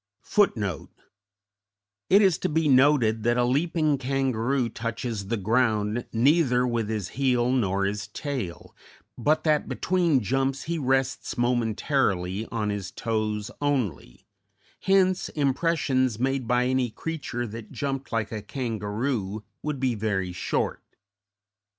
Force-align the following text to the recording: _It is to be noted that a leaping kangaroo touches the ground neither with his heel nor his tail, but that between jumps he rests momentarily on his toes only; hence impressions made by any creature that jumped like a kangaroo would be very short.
_It 0.33 0.87
is 2.09 2.39
to 2.39 2.49
be 2.49 2.67
noted 2.67 3.21
that 3.21 3.37
a 3.37 3.43
leaping 3.43 3.99
kangaroo 3.99 4.67
touches 4.67 5.27
the 5.27 5.37
ground 5.37 6.07
neither 6.11 6.65
with 6.65 6.89
his 6.89 7.09
heel 7.09 7.51
nor 7.51 7.85
his 7.85 8.07
tail, 8.07 8.75
but 9.15 9.43
that 9.43 9.69
between 9.69 10.19
jumps 10.21 10.63
he 10.63 10.79
rests 10.79 11.37
momentarily 11.37 12.47
on 12.47 12.71
his 12.71 12.89
toes 12.89 13.51
only; 13.61 14.25
hence 14.79 15.29
impressions 15.29 16.17
made 16.17 16.47
by 16.47 16.65
any 16.65 16.89
creature 16.89 17.45
that 17.45 17.71
jumped 17.71 18.11
like 18.11 18.31
a 18.31 18.41
kangaroo 18.41 19.43
would 19.61 19.79
be 19.79 19.93
very 19.93 20.31
short. 20.31 20.81